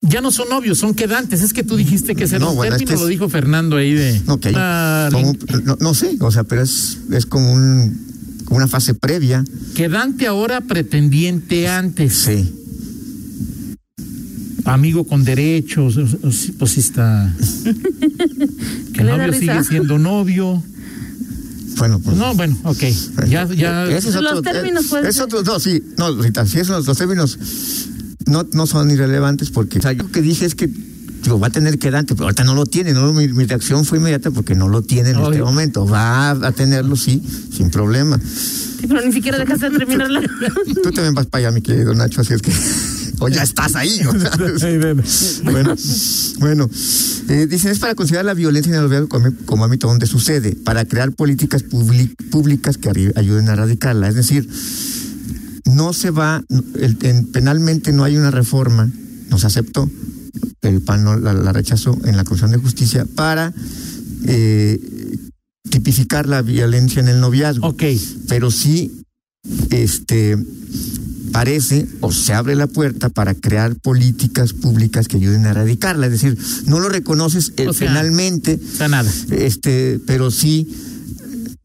ya 0.00 0.20
no 0.20 0.30
son 0.30 0.48
novios, 0.50 0.78
son 0.78 0.94
quedantes. 0.94 1.42
Es 1.42 1.52
que 1.52 1.62
tú 1.64 1.76
dijiste 1.76 2.14
que 2.14 2.24
ese 2.24 2.38
No, 2.38 2.46
no, 2.46 2.54
bueno, 2.54 2.72
término 2.76 2.90
este 2.90 2.94
es- 2.94 3.00
lo 3.00 3.06
dijo 3.06 3.28
Fernando 3.28 3.76
ahí 3.76 3.94
de. 3.94 4.20
Ah, 4.54 5.08
como- 5.12 5.32
lin- 5.32 5.62
no, 5.64 5.76
no 5.80 5.94
sé, 5.94 6.16
o 6.20 6.30
sea, 6.30 6.44
pero 6.44 6.62
es, 6.62 6.98
es 7.10 7.24
como 7.26 7.52
un 7.52 8.04
como 8.44 8.58
una 8.58 8.68
fase 8.68 8.94
previa. 8.94 9.42
Quedante 9.74 10.26
ahora, 10.26 10.60
pretendiente 10.60 11.66
antes. 11.68 12.12
Sí. 12.14 12.54
Amigo 14.64 15.04
con 15.04 15.24
derechos. 15.24 15.98
Pues 16.58 16.70
sí 16.72 16.80
está. 16.80 17.32
Que 18.94 19.00
el 19.02 19.08
novio 19.08 19.32
sigue 19.32 19.64
siendo 19.64 19.98
novio. 19.98 20.62
Bueno, 21.78 21.98
pues. 21.98 22.16
No, 22.16 22.34
bueno, 22.34 22.56
ok. 22.64 22.82
Ya, 23.28 23.46
ya. 23.52 23.84
Ese 23.86 24.10
es 24.10 24.14
Los 24.14 24.38
otro, 24.38 24.52
términos 24.52 24.84
eh, 24.84 24.88
pueden 24.88 25.06
es 25.06 25.16
ser. 25.16 25.24
otro- 25.24 25.42
no, 25.42 25.58
sí, 25.58 25.82
no, 25.98 26.14
Rita, 26.22 26.46
sí, 26.46 26.60
esos 26.60 26.86
los 26.86 26.96
términos 26.96 27.36
no, 28.26 28.46
no 28.52 28.66
son 28.68 28.90
irrelevantes 28.92 29.50
porque, 29.50 29.80
o 29.80 29.82
sea, 29.82 29.92
yo 29.92 30.04
lo 30.04 30.10
que 30.12 30.22
dije 30.22 30.46
es 30.46 30.54
que 30.54 30.68
digo, 30.68 31.40
va 31.40 31.48
a 31.48 31.50
tener 31.50 31.78
quedante, 31.80 32.14
pero 32.14 32.24
ahorita 32.26 32.44
no 32.44 32.54
lo 32.54 32.64
tiene, 32.66 32.92
no, 32.92 33.12
mi, 33.12 33.26
mi 33.28 33.44
reacción 33.44 33.84
fue 33.84 33.98
inmediata 33.98 34.30
porque 34.30 34.54
no 34.54 34.68
lo 34.68 34.82
tiene 34.82 35.10
en 35.10 35.16
este 35.16 35.28
Obvio. 35.28 35.46
momento, 35.46 35.84
va 35.86 36.30
a 36.30 36.52
tenerlo, 36.52 36.94
sí, 36.94 37.20
sin 37.52 37.70
problema. 37.70 38.20
Sí, 38.20 38.86
pero 38.86 39.04
ni 39.04 39.12
siquiera 39.12 39.38
dejaste 39.38 39.70
de 39.70 39.78
terminar 39.78 40.10
la. 40.10 40.20
Tú 40.82 40.92
también 40.92 41.14
vas 41.14 41.26
para 41.26 41.48
allá, 41.48 41.54
mi 41.54 41.60
querido 41.62 41.92
Nacho, 41.94 42.20
así 42.20 42.34
es 42.34 42.42
que, 42.42 42.52
o 43.20 43.28
ya 43.28 43.42
estás 43.42 43.74
ahí, 43.76 44.00
o 44.06 44.18
sea, 44.18 44.30
bueno, 45.44 45.74
bueno, 46.38 46.70
eh, 47.28 47.46
dicen 47.48 47.70
es 47.70 47.78
para 47.78 47.94
considerar 47.94 48.24
la 48.24 48.34
violencia 48.34 48.70
en 48.70 48.76
el 48.76 48.82
noviazgo 48.84 49.08
como, 49.08 49.32
como 49.44 49.64
ámbito 49.64 49.86
donde 49.88 50.06
sucede, 50.06 50.56
para 50.56 50.84
crear 50.84 51.12
políticas 51.12 51.62
públicas 51.62 52.76
que 52.78 53.12
ayuden 53.14 53.48
a 53.48 53.52
erradicarla. 53.52 54.08
Es 54.08 54.14
decir, 54.14 54.48
no 55.66 55.92
se 55.92 56.10
va, 56.10 56.42
el- 56.78 56.96
en- 57.02 57.26
penalmente 57.32 57.92
no 57.92 58.04
hay 58.04 58.16
una 58.16 58.30
reforma, 58.30 58.90
no 59.30 59.38
se 59.38 59.46
aceptó, 59.46 59.90
el 60.62 60.80
PAN 60.82 61.04
no 61.04 61.16
la, 61.18 61.32
la 61.34 61.52
rechazó 61.52 61.98
en 62.04 62.16
la 62.16 62.24
Comisión 62.24 62.50
de 62.50 62.56
Justicia 62.58 63.06
para 63.14 63.52
eh, 64.26 64.80
tipificar 65.70 66.26
la 66.28 66.42
violencia 66.42 67.00
en 67.00 67.08
el 67.08 67.20
noviazgo 67.20 67.66
Ok. 67.68 67.82
pero 68.28 68.50
sí 68.50 69.02
este 69.70 70.36
parece 71.34 71.86
o 72.00 72.12
se 72.12 72.32
abre 72.32 72.54
la 72.54 72.68
puerta 72.68 73.08
para 73.10 73.34
crear 73.34 73.74
políticas 73.74 74.52
públicas 74.52 75.08
que 75.08 75.16
ayuden 75.16 75.44
a 75.46 75.50
erradicarla, 75.50 76.06
es 76.06 76.12
decir, 76.12 76.38
no 76.66 76.78
lo 76.78 76.88
reconoces 76.88 77.52
eh, 77.56 77.66
O 77.68 77.72
sea, 77.72 77.88
penalmente, 77.88 78.60
O 78.74 78.76
sea, 78.76 78.88
nada. 78.88 79.10
este, 79.30 80.00
pero 80.06 80.30
sí 80.30 80.68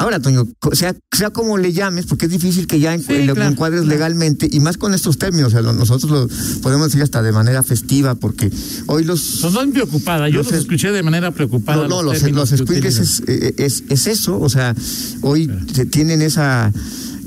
Ahora, 0.01 0.21
Toño, 0.21 0.47
sea, 0.71 0.95
sea 1.11 1.29
como 1.29 1.57
le 1.57 1.73
llames, 1.73 2.05
porque 2.05 2.27
es 2.27 2.31
difícil 2.31 2.67
que 2.67 2.79
ya 2.79 2.97
Sí, 2.97 3.25
lo 3.25 3.35
claro, 3.35 3.51
encuadres 3.51 3.81
claro. 3.81 3.95
legalmente, 3.97 4.47
y 4.49 4.61
más 4.61 4.77
con 4.77 4.93
estos 4.93 5.17
términos, 5.17 5.49
o 5.49 5.51
sea, 5.51 5.59
lo- 5.61 5.73
nosotros 5.73 6.09
lo 6.09 6.61
podemos 6.61 6.87
decir 6.87 7.03
hasta 7.03 7.21
de 7.21 7.33
manera 7.33 7.63
festiva, 7.63 8.15
porque 8.15 8.49
hoy 8.85 9.03
los... 9.03 9.41
No 9.43 9.71
preocupada. 9.73 10.29
Yo 10.29 10.37
Los 10.37 10.45
los 10.47 10.53
es- 10.55 10.61
escuché 10.61 10.93
de 10.93 11.03
manera 11.03 11.31
preocupada. 11.31 11.81
No, 11.83 11.89
no, 11.89 12.03
los, 12.03 12.23
los 12.31 12.51
es, 12.53 13.23
eh, 13.27 13.55
es, 13.57 13.83
es 13.89 14.07
eso, 14.07 14.39
o 14.39 14.47
sea, 14.47 14.73
hoy 15.21 15.51
se 15.75 15.85
tienen 15.85 16.21
esa... 16.21 16.71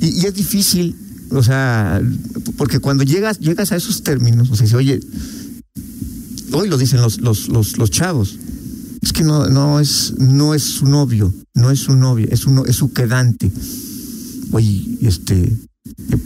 Y, 0.00 0.22
y 0.22 0.24
es 0.24 0.32
difícil, 0.32 0.96
o 1.32 1.42
sea, 1.42 2.00
porque 2.56 2.78
cuando 2.78 3.04
llegas 3.04 3.38
llegas 3.38 3.72
a 3.72 3.76
esos 3.76 4.02
términos, 4.02 4.50
o 4.50 4.56
sea, 4.56 4.64
dice, 4.64 4.76
oye, 4.76 5.00
hoy 6.52 6.68
lo 6.68 6.76
dicen 6.78 7.00
los, 7.00 7.20
los, 7.20 7.48
los, 7.48 7.78
los 7.78 7.90
chavos, 7.90 8.38
es 9.00 9.12
que 9.12 9.24
no, 9.24 9.48
no, 9.48 9.80
es, 9.80 10.14
no 10.18 10.54
es 10.54 10.62
su 10.62 10.86
novio, 10.86 11.32
no 11.54 11.70
es 11.70 11.80
su 11.80 11.94
novia, 11.94 12.28
es, 12.30 12.46
uno, 12.46 12.64
es 12.66 12.76
su 12.76 12.92
quedante. 12.92 13.50
Oye, 14.52 14.98
este... 15.02 15.56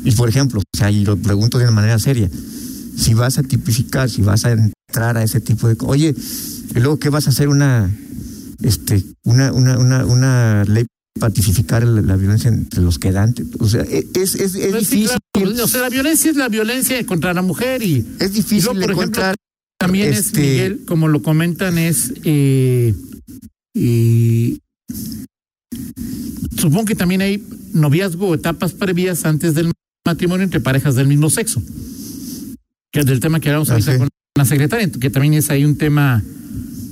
Y 0.04 0.12
por 0.12 0.28
ejemplo, 0.28 0.60
o 0.60 0.76
sea, 0.76 0.90
y 0.90 1.04
lo 1.04 1.16
pregunto 1.16 1.58
de 1.58 1.64
una 1.64 1.72
manera 1.72 1.98
seria, 1.98 2.30
si 2.96 3.14
vas 3.14 3.38
a 3.38 3.42
tipificar, 3.42 4.10
si 4.10 4.20
vas 4.20 4.44
a 4.44 4.52
entrar 4.52 5.16
a 5.16 5.22
ese 5.22 5.40
tipo 5.40 5.68
de... 5.68 5.76
Oye, 5.80 6.14
y 6.75 6.78
luego, 6.78 6.98
¿qué 6.98 7.08
vas 7.08 7.26
a 7.26 7.30
hacer? 7.30 7.48
Una, 7.48 7.90
este, 8.62 9.02
una, 9.25 9.52
una, 9.52 9.78
una, 9.78 10.04
una 10.04 10.64
ley 10.64 10.86
para 11.18 11.32
tipificar 11.32 11.85
la, 11.85 12.16
violencia 12.16 12.49
entre 12.49 12.80
los 12.82 12.99
quedantes. 12.99 13.46
O 13.58 13.68
sea, 13.68 13.82
e- 13.82 14.06
es, 14.14 14.35
es, 14.35 14.54
es 14.54 14.70
Pues 14.70 14.87
sí, 14.87 14.96
difícil, 14.96 15.18
claro. 15.32 15.64
O 15.64 15.68
sea, 15.68 15.80
la 15.82 15.88
violencia 15.88 16.30
es 16.30 16.37
la 16.37 16.49
violencia 16.49 17.04
contra 17.06 17.32
la 17.35 17.42
mujer 17.42 17.82
y 17.82 18.04
es 18.20 18.30
Y 18.30 18.35
difícil 18.35 18.64
luego, 18.75 18.80
por 18.80 18.90
ejemplo, 18.92 19.23
también 19.78 20.12
es, 20.12 20.18
Este- 20.26 20.40
Miguel, 20.40 20.85
como 20.87 21.08
lo 21.08 21.23
comentan, 21.23 21.78
es. 21.78 22.12
Eh, 22.25 22.94
y 23.75 24.61
supongo 26.56 26.85
que 26.85 26.94
también 26.94 27.20
hay 27.20 27.42
noviazgo 27.73 28.28
o 28.28 28.35
etapas 28.35 28.73
previas 28.73 29.25
antes 29.25 29.54
del 29.54 29.70
matrimonio 30.06 30.44
entre 30.44 30.61
parejas 30.61 30.94
del 30.94 31.08
mismo 31.08 31.28
sexo. 31.30 31.62
Que 32.92 33.00
es 33.00 33.06
del 33.06 33.20
tema 33.20 33.40
que 33.40 33.49
hablamos 33.50 33.70
ahorita 33.70 33.92
Ok. 33.92 33.99
con 33.99 34.08
la 34.38 34.44
secretaria, 34.44 34.90
que 34.90 35.11
también 35.11 35.35
es 35.35 35.50
ahí 35.50 35.64
un 35.64 35.76
tema, 35.76 36.23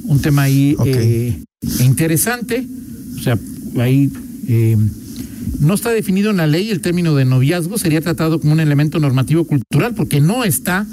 un 0.04 0.21
tema 0.21 0.43
ahí 0.43 0.75
Ok. 0.78 0.87
eh, 0.88 1.43
interesante. 1.81 2.66
O 3.19 3.23
sea, 3.23 3.38
ahí 3.81 4.11
eh, 4.49 4.76
no 5.61 5.75
está 5.75 5.90
definido 5.90 6.31
en 6.31 6.37
la 6.38 6.47
ley 6.47 6.71
el 6.71 6.81
término 6.81 7.14
de 7.14 7.25
noviazgo, 7.25 7.78
sería 7.78 8.00
tratado 8.00 8.40
como 8.40 8.52
un 8.52 8.61
elemento 8.61 8.99
normativo 9.00 9.45
cultural, 9.45 9.95
porque 9.95 10.21
no 10.21 10.45
está 10.45 10.87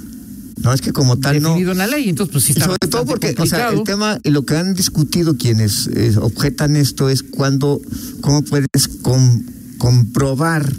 No, 0.64 0.74
es 0.74 0.82
que 0.82 0.92
como 0.94 1.18
tal 1.18 1.42
no. 1.42 1.50
definido 1.50 1.72
en 1.72 1.78
la 1.80 1.88
ley. 1.88 2.08
Entonces, 2.10 2.32
pues 2.32 2.44
sí 2.46 2.52
está 2.54 2.66
sobre 2.66 2.88
todo 2.88 3.06
porque, 3.06 3.34
o 3.38 3.46
sea, 3.46 3.70
el 3.70 3.84
tema, 3.84 4.20
y 4.24 4.30
lo 4.30 4.46
que 4.46 4.56
han 4.56 4.74
discutido 4.76 5.36
quienes 5.38 5.88
eh, 5.88 6.14
objetan 6.22 6.76
esto 6.76 7.10
es 7.10 7.24
cuando, 7.24 7.82
cómo 8.22 8.44
puedes 8.44 8.68
com- 9.02 9.44
comprobar 9.78 10.72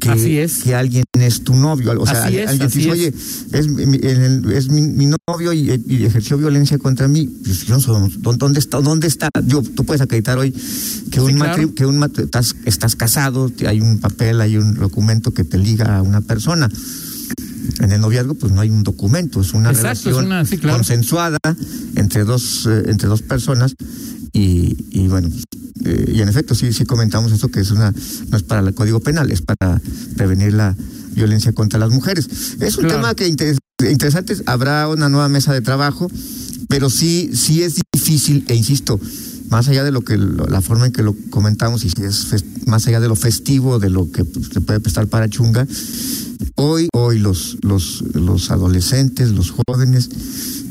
que, 0.00 0.10
Así 0.10 0.38
es. 0.38 0.62
que 0.62 0.74
alguien 0.74 1.04
es 1.14 1.42
tu 1.44 1.54
novio. 1.54 1.92
O 2.00 2.06
sea, 2.06 2.24
Así 2.24 2.38
es, 2.38 2.48
alguien 2.48 2.66
así 2.68 2.78
dice, 2.78 2.90
oye, 2.90 3.14
es, 3.52 3.68
mi, 3.68 3.96
el- 4.02 4.50
es 4.52 4.68
mi, 4.68 4.82
mi 4.82 5.06
novio 5.28 5.52
y, 5.52 5.82
y 5.86 6.04
ejerció 6.04 6.38
violencia 6.38 6.78
contra 6.78 7.08
mí. 7.08 7.26
Pues, 7.44 7.64
yo 7.64 7.74
no 7.74 7.80
sé, 7.80 7.90
¿dó- 8.18 8.32
¿dónde 8.36 8.58
está? 8.58 8.80
¿Dónde 8.80 9.06
está? 9.06 9.28
Yo, 9.46 9.62
tú 9.62 9.84
puedes 9.84 10.00
acreditar 10.00 10.38
hoy 10.38 10.52
que 11.10 11.20
un 11.20 11.30
Sí, 11.32 11.36
matri- 11.36 11.54
claro. 11.54 11.74
que 11.74 11.86
un 11.86 12.02
estás, 12.04 12.56
estás 12.64 12.96
casado, 12.96 13.50
hay 13.66 13.80
un 13.80 13.98
papel, 13.98 14.40
hay 14.40 14.56
un 14.56 14.74
documento 14.74 15.32
que 15.32 15.44
te 15.44 15.58
liga 15.58 15.98
a 15.98 16.02
una 16.02 16.20
persona. 16.20 16.68
En 17.80 17.92
el 17.92 18.00
noviazgo, 18.00 18.34
pues 18.34 18.52
no 18.52 18.60
hay 18.60 18.70
un 18.70 18.82
documento, 18.82 19.40
es 19.40 19.54
una 19.54 19.70
Exacto, 19.70 19.90
es 20.10 20.16
relación 20.16 20.26
una- 20.26 20.44
sí, 20.44 20.58
claro. 20.58 20.78
consensuada 20.78 21.38
entre 21.94 22.24
dos, 22.24 22.66
eh, 22.68 22.82
entre 22.86 23.08
dos 23.08 23.22
personas 23.22 23.74
y, 24.32 24.76
y 24.90 25.08
bueno, 25.08 25.28
eh, 25.84 26.12
y 26.14 26.20
en 26.20 26.28
efecto 26.28 26.54
sí, 26.54 26.72
sí 26.72 26.84
comentamos 26.84 27.32
eso 27.32 27.48
que 27.48 27.60
es 27.60 27.70
una, 27.70 27.92
no 28.30 28.36
es 28.36 28.42
para 28.42 28.66
el 28.66 28.74
Código 28.74 29.00
Penal, 29.00 29.30
es 29.30 29.42
para 29.42 29.80
prevenir 30.16 30.54
la 30.54 30.76
violencia 31.14 31.52
contra 31.52 31.78
las 31.78 31.90
mujeres. 31.90 32.28
Es 32.60 32.76
un 32.78 32.84
Claro. 32.84 33.00
tema 33.00 33.14
que 33.14 33.28
inter- 33.28 33.58
interesante, 33.90 34.34
habrá 34.46 34.88
una 34.88 35.08
nueva 35.08 35.28
mesa 35.28 35.52
de 35.52 35.60
trabajo, 35.60 36.10
pero 36.68 36.88
sí, 36.88 37.30
sí 37.34 37.62
es 37.62 37.74
difícil, 37.92 38.44
e 38.48 38.54
insisto, 38.54 38.98
más 39.50 39.68
allá 39.68 39.84
de 39.84 39.90
lo 39.90 40.00
que 40.00 40.16
lo- 40.16 40.46
la 40.46 40.62
forma 40.62 40.86
en 40.86 40.92
que 40.92 41.02
lo 41.02 41.14
comentamos 41.28 41.84
y 41.84 41.90
si 41.90 42.02
es 42.02 42.26
fes- 42.32 42.44
más 42.66 42.86
allá 42.86 43.00
de 43.00 43.08
lo 43.08 43.16
festivo, 43.16 43.78
de 43.78 43.90
lo 43.90 44.10
que 44.10 44.24
pues, 44.24 44.46
se 44.52 44.60
puede 44.62 44.80
prestar 44.80 45.08
para 45.08 45.28
chunga, 45.28 45.66
hoy, 46.54 46.88
hoy 46.94 47.18
los, 47.18 47.58
los, 47.60 48.02
los 48.14 48.50
adolescentes, 48.50 49.30
los 49.32 49.50
jóvenes, 49.52 50.08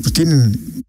pues 0.02 0.12
tienen, 0.12 0.81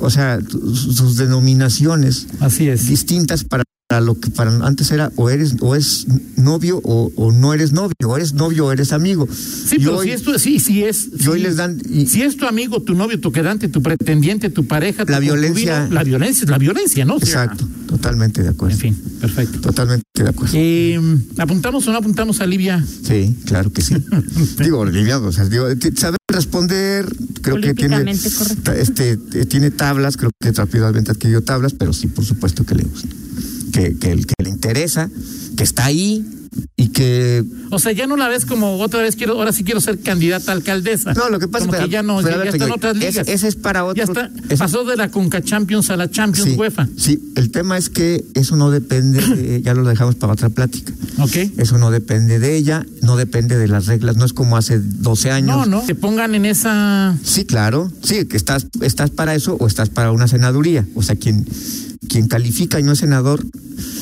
o 0.00 0.10
sea, 0.10 0.38
sus 0.40 1.16
denominaciones 1.16 2.26
Así 2.40 2.68
es. 2.68 2.86
distintas 2.86 3.44
para 3.44 3.64
lo 3.90 4.20
que 4.20 4.28
para 4.30 4.50
antes 4.66 4.90
era 4.90 5.10
o 5.16 5.30
eres 5.30 5.54
o 5.60 5.74
es 5.74 6.06
novio 6.36 6.78
o, 6.84 7.10
o 7.16 7.32
no 7.32 7.54
eres 7.54 7.72
novio, 7.72 7.94
o 8.06 8.16
eres 8.18 8.34
novio 8.34 8.66
o 8.66 8.72
eres 8.72 8.92
amigo. 8.92 9.26
Sí, 9.32 9.76
Y 9.76 9.78
pero 9.78 9.96
hoy- 9.96 10.08
si 10.08 10.12
es 10.12 10.22
tu, 10.22 10.38
sí, 10.38 10.60
sí 10.60 10.84
es. 10.84 11.08
y 11.18 11.26
hoy 11.26 11.38
sí. 11.38 11.44
les 11.46 11.56
dan 11.56 11.80
y- 11.88 12.04
Si 12.06 12.20
es 12.20 12.36
tu 12.36 12.46
amigo, 12.46 12.82
tu 12.82 12.94
novio, 12.94 13.18
tu 13.18 13.32
quedante, 13.32 13.68
tu 13.68 13.80
pretendiente, 13.82 14.50
tu 14.50 14.66
pareja, 14.66 15.06
tu 15.06 15.12
La 15.12 15.20
violencia- 15.20 15.76
concubino, 15.78 15.94
la 15.94 16.04
violencia 16.04 16.44
es 16.44 16.50
la 16.50 16.58
violencia, 16.58 17.04
¿no? 17.06 17.14
O 17.16 17.20
sea, 17.20 17.44
exacto, 17.44 17.66
totalmente 17.86 18.42
de 18.42 18.50
acuerdo. 18.50 18.74
En 18.74 18.80
fin, 18.80 19.02
perfecto. 19.22 19.58
Totalmente 19.60 20.04
de 20.22 20.28
acuerdo. 20.28 20.52
Eh, 20.54 21.00
¿Apuntamos 21.38 21.88
o 21.88 21.92
no 21.92 21.96
apuntamos 21.96 22.42
a 22.42 22.46
Livia? 22.46 22.84
Sí, 23.04 23.38
claro 23.46 23.72
que 23.72 23.80
sí. 23.80 23.94
digo, 24.62 24.80
Olivia, 24.80 25.18
o 25.18 25.32
sea, 25.32 25.46
digo, 25.46 25.64
responder, 26.30 27.06
creo 27.40 27.56
que 27.58 27.72
tiene 27.72 28.04
correcto. 28.04 28.72
este 28.72 29.12
eh, 29.32 29.46
tiene 29.46 29.70
tablas, 29.70 30.18
creo 30.18 30.30
que 30.38 30.52
rápidamente 30.52 31.10
adquirió 31.10 31.40
tablas, 31.42 31.72
pero 31.72 31.94
sí, 31.94 32.06
por 32.08 32.26
supuesto 32.26 32.66
que 32.66 32.74
le 32.74 32.82
gusta. 32.82 33.08
Que, 33.72 33.96
que, 33.98 34.12
el- 34.12 34.26
que 34.26 34.34
le 34.42 34.50
interesa, 34.50 35.10
que 35.56 35.62
está 35.62 35.84
ahí 35.86 36.24
y 36.76 36.88
que 36.88 37.44
O 37.70 37.78
sea, 37.78 37.92
ya 37.92 38.06
no 38.06 38.16
la 38.16 38.26
ves 38.28 38.44
como 38.46 38.78
otra 38.80 39.02
vez 39.02 39.14
quiero, 39.16 39.34
ahora 39.34 39.52
sí 39.52 39.62
quiero 39.64 39.80
ser 39.80 40.00
candidata 40.00 40.50
a 40.50 40.54
alcaldesa. 40.54 41.12
no, 41.14 41.28
lo 41.28 41.38
que 41.38 41.46
pasa 41.46 41.66
como 41.66 41.72
pero- 41.72 41.84
que 41.84 41.90
ya 41.92 42.02
no, 42.02 42.20
ya, 42.20 42.28
ver, 42.28 42.36
ya 42.38 42.42
está 42.50 42.56
en 42.56 42.60
Toño, 42.60 42.74
otras 42.74 42.96
ligas. 42.96 43.28
Ese 43.28 43.46
es 43.48 43.54
para 43.56 43.84
otro. 43.84 43.96
ya 43.96 44.04
está, 44.04 44.30
ese- 44.46 44.56
pasó 44.56 44.84
de 44.84 44.96
la 44.96 45.10
Conca 45.10 45.42
Champions 45.42 45.90
a 45.90 45.96
la 45.96 46.10
Champions 46.10 46.50
sí, 46.50 46.56
UEFA. 46.56 46.88
sí, 46.96 47.32
el 47.36 47.50
tema 47.50 47.76
es 47.78 47.90
que 47.90 48.24
eso 48.34 48.56
no 48.56 48.70
depende, 48.70 49.20
de- 49.20 49.62
ya 49.64 49.74
lo 49.74 49.84
dejamos 49.84 50.14
para 50.16 50.32
otra 50.32 50.48
plática. 50.48 50.92
¿Ok? 51.18 51.36
Eso 51.58 51.78
no 51.78 51.90
depende 51.90 52.38
de 52.38 52.56
ella, 52.56 52.86
no 53.02 53.16
depende 53.16 53.56
de 53.58 53.68
las 53.68 53.86
reglas, 53.86 54.16
no 54.16 54.24
es 54.24 54.32
como 54.32 54.56
hace 54.56 54.78
12 54.80 55.30
años. 55.30 55.56
No, 55.56 55.66
no. 55.66 55.82
Te 55.82 55.94
pongan 55.94 56.34
en 56.34 56.46
esa. 56.46 57.16
Sí, 57.22 57.44
claro. 57.44 57.92
Sí, 58.02 58.24
que 58.24 58.36
estás, 58.36 58.66
estás 58.80 59.10
para 59.10 59.34
eso 59.34 59.56
o 59.60 59.66
estás 59.66 59.90
para 59.90 60.12
una 60.12 60.26
senaduría. 60.28 60.86
O 60.94 61.02
sea, 61.02 61.16
quien, 61.16 61.44
quien 62.08 62.28
califica 62.28 62.78
y 62.78 62.82
no 62.82 62.92
es 62.92 62.98
senador, 63.00 63.44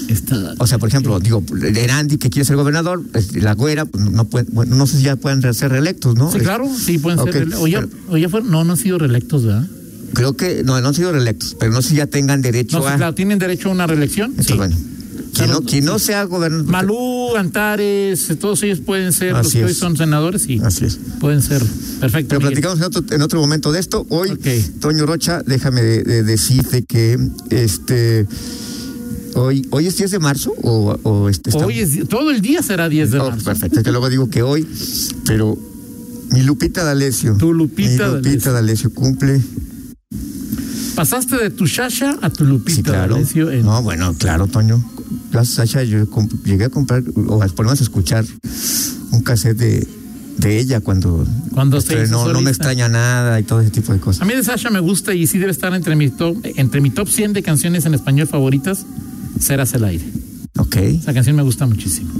esta- 0.08 0.54
o 0.58 0.66
sea, 0.66 0.78
por 0.78 0.88
ejemplo, 0.88 1.18
digo, 1.20 1.42
Erandi 1.62 2.18
que 2.18 2.30
quiere 2.30 2.44
ser 2.44 2.56
gobernador, 2.56 3.02
pues, 3.12 3.34
la 3.34 3.54
güera, 3.54 3.84
pues, 3.86 4.04
no 4.10 4.24
puede, 4.26 4.46
bueno, 4.52 4.76
no 4.76 4.86
sé 4.86 4.98
si 4.98 5.04
ya 5.04 5.16
pueden 5.16 5.40
ser 5.54 5.70
reelectos, 5.70 6.14
¿no? 6.16 6.30
Sí, 6.30 6.38
claro, 6.38 6.68
sí, 6.74 6.98
pueden 6.98 7.18
ser. 7.24 7.48
O 7.54 7.66
ya, 7.66 7.86
o 8.08 8.16
ya 8.16 8.28
fueron, 8.28 8.50
no, 8.50 8.64
no 8.64 8.72
han 8.72 8.78
sido 8.78 8.98
reelectos, 8.98 9.44
¿verdad? 9.44 9.66
Creo 10.12 10.36
que, 10.36 10.62
no, 10.64 10.80
no 10.80 10.88
han 10.88 10.94
sido 10.94 11.12
reelectos, 11.12 11.56
pero 11.58 11.72
no 11.72 11.82
sé 11.82 11.90
si 11.90 11.94
ya 11.96 12.06
tengan 12.06 12.42
derecho 12.42 12.78
No, 12.78 12.86
a. 12.86 12.96
claro, 12.96 13.14
¿tienen 13.14 13.38
derecho 13.38 13.68
a 13.70 13.72
una 13.72 13.86
reelección? 13.86 14.30
Entonces, 14.30 14.52
Sí. 14.52 14.56
bueno, 14.58 14.76
quien 15.34 15.50
no, 15.50 15.60
quien 15.62 15.84
no 15.84 15.98
sea 15.98 16.24
gobernador. 16.24 16.66
Malú, 16.70 16.94
Antares, 17.34 18.30
eh, 18.30 18.36
todos 18.36 18.62
ellos 18.62 18.80
pueden 18.80 19.12
ser 19.12 19.32
los 19.32 19.52
que 19.52 19.64
hoy 19.64 19.74
son 19.74 19.96
senadores 19.96 20.46
y 20.48 20.60
Así 20.60 20.84
es. 20.84 20.98
pueden 21.18 21.42
ser. 21.42 21.62
Perfecto. 22.00 22.28
Pero 22.28 22.40
Miguel. 22.40 22.60
platicamos 22.62 22.78
en 22.78 22.84
otro, 22.84 23.04
en 23.16 23.22
otro 23.22 23.40
momento 23.40 23.72
de 23.72 23.80
esto. 23.80 24.06
Hoy, 24.10 24.30
Ok. 24.30 24.46
Toño 24.80 25.06
Rocha, 25.06 25.42
déjame 25.46 25.82
de- 25.82 26.02
de 26.04 26.22
decirte 26.22 26.84
que 26.84 27.18
este 27.50 28.26
hoy, 29.34 29.66
hoy 29.70 29.86
es 29.86 29.96
10 29.96 30.10
de 30.12 30.18
marzo 30.18 30.54
o, 30.62 30.96
o 31.02 31.28
este 31.28 31.50
está- 31.50 31.64
Hoy 31.66 31.80
es, 31.80 32.08
todo 32.08 32.30
el 32.30 32.40
día 32.40 32.62
será 32.62 32.88
10 32.88 33.10
de 33.10 33.18
Oh, 33.18 33.30
marzo. 33.30 33.44
perfecto, 33.44 33.82
que 33.82 33.90
luego 33.90 34.08
digo 34.08 34.28
que 34.30 34.42
hoy, 34.42 34.66
pero 35.26 35.58
mi 36.30 36.42
Lupita 36.42 36.84
D'Alessio. 36.84 37.36
Tu 37.38 37.52
Lupita 37.52 37.90
mi 37.90 37.96
D'Alessio. 37.98 38.30
Lupita 38.32 38.52
D'Alessio 38.52 38.90
cumple. 38.92 39.40
Pasaste 40.94 41.36
de 41.36 41.50
tu 41.50 41.66
Shasha 41.66 42.16
a 42.22 42.30
tu 42.30 42.44
Lupita 42.44 42.76
Sí, 42.76 42.82
claro. 42.82 43.14
D'Alessio 43.14 43.50
en- 43.50 43.64
No, 43.66 43.82
bueno, 43.82 44.14
claro, 44.18 44.46
Toño. 44.46 44.82
Gracias, 45.32 45.56
Sasha, 45.56 45.82
yo 45.84 46.06
llegué 46.44 46.64
a 46.64 46.68
comprar, 46.70 47.02
o 47.26 47.38
por 47.38 47.58
lo 47.58 47.64
menos 47.64 47.80
a 47.80 47.84
escuchar 47.84 48.24
un 49.12 49.22
cassette 49.22 49.56
de, 49.58 49.88
de 50.38 50.58
ella 50.58 50.80
cuando, 50.80 51.26
Cuando 51.52 51.80
se 51.80 51.94
hizo 51.94 52.02
estrenó 52.02 52.32
No 52.32 52.40
me 52.40 52.50
extraña 52.50 52.88
nada 52.88 53.38
y 53.40 53.42
todo 53.42 53.60
ese 53.60 53.70
tipo 53.70 53.92
de 53.92 53.98
A 53.98 54.02
cosas. 54.02 54.26
mí 54.26 54.34
de 54.34 54.42
Sasha 54.44 54.70
me 54.70 54.80
gusta 54.80 55.14
y 55.14 55.26
sí 55.26 55.38
debe 55.38 55.50
estar 55.52 55.74
entre 55.74 55.96
mi 55.96 56.10
top, 56.10 56.36
entre 56.56 56.80
mi 56.80 56.90
top 56.90 57.08
100 57.08 57.32
de 57.32 57.42
canciones 57.42 57.86
en 57.86 57.94
español 57.94 58.26
favoritas. 58.26 58.86
Serás 59.40 59.74
el 59.74 59.84
aire. 59.84 60.04
Ok, 60.66 60.76
Esa 60.76 61.14
canción 61.14 61.36
me 61.36 61.42
gusta 61.42 61.66
muchísimo. 61.66 62.10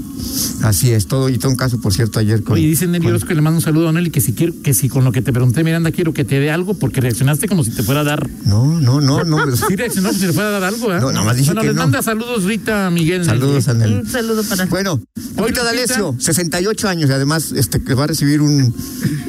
así 0.63 0.91
es. 0.91 1.07
Todo 1.07 1.29
y 1.29 1.37
todo 1.37 1.51
un 1.51 1.57
caso, 1.57 1.79
por 1.81 1.93
cierto, 1.93 2.19
ayer 2.19 2.43
con. 2.43 2.53
Oye, 2.55 2.67
dice 2.67 2.87
Nelly 2.87 3.03
con- 3.03 3.09
Orozco 3.11 3.27
que 3.29 3.35
le 3.35 3.41
mando 3.41 3.57
un 3.57 3.61
saludo 3.61 3.89
a 3.89 3.91
Nelly 3.91 4.09
que 4.09 4.21
si 4.21 4.33
quiero, 4.33 4.53
que 4.63 4.73
si 4.73 4.89
con 4.89 5.03
lo 5.03 5.11
que 5.11 5.21
te 5.21 5.31
pregunté, 5.33 5.63
Miranda, 5.63 5.91
quiero 5.91 6.13
que 6.13 6.23
te 6.25 6.39
dé 6.39 6.49
algo 6.51 6.73
porque 6.73 7.01
reaccionaste 7.01 7.47
como 7.47 7.63
si 7.63 7.71
te 7.71 7.83
fuera 7.83 8.01
a 8.01 8.03
dar. 8.03 8.29
No, 8.45 8.79
no, 8.79 9.01
no, 9.01 9.23
no. 9.23 9.37
Sí, 9.67 9.75
reaccionó 9.75 10.09
como 10.09 10.19
si 10.19 10.27
te 10.27 10.33
fuera 10.33 10.49
a 10.49 10.51
dar 10.53 10.63
algo, 10.63 10.93
¿eh? 10.93 10.99
No, 10.99 11.11
nomás 11.11 11.35
dije 11.37 11.47
bueno, 11.49 11.61
que 11.61 11.67
les 11.67 11.75
no. 11.75 11.81
manda 11.83 12.01
saludos 12.01 12.43
Rita 12.43 12.89
Miguel. 12.89 13.25
Saludos, 13.25 13.67
Nelly. 13.67 13.83
Anel. 13.83 13.99
Un 14.01 14.07
saludo 14.07 14.43
para. 14.43 14.65
Bueno, 14.67 15.01
Lupita 15.15 15.41
Lupita. 15.41 15.63
D'Alessio, 15.65 16.15
68 16.19 16.87
años 16.89 17.09
y 17.09 17.13
además 17.13 17.51
este 17.51 17.81
que 17.83 17.93
va 17.93 18.05
a 18.05 18.07
recibir 18.07 18.41
un, 18.41 18.73